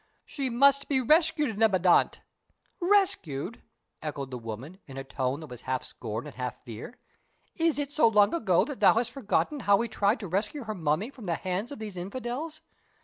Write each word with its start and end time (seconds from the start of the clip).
She 0.25 0.49
must 0.49 0.87
be 0.89 0.99
rescued, 0.99 1.59
Neb 1.59 1.75
Anat." 1.75 2.21
"Rescued?" 2.79 3.61
echoed 4.01 4.31
the 4.31 4.37
woman, 4.39 4.79
in 4.87 4.97
a 4.97 5.03
tone 5.03 5.41
that 5.41 5.45
was 5.51 5.61
half 5.61 5.83
scorn 5.83 6.25
and 6.25 6.35
half 6.37 6.63
fear. 6.63 6.97
"Is 7.55 7.77
it 7.77 7.93
so 7.93 8.07
long 8.07 8.33
ago 8.33 8.65
that 8.65 8.79
thou 8.79 8.95
hast 8.95 9.11
forgotten 9.11 9.59
how 9.59 9.77
we 9.77 9.87
tried 9.87 10.19
to 10.21 10.27
rescue 10.27 10.63
her 10.63 10.73
mummy 10.73 11.11
from 11.11 11.27
the 11.27 11.35
hands 11.35 11.71
of 11.71 11.77
these 11.77 11.97
infidels? 11.97 12.61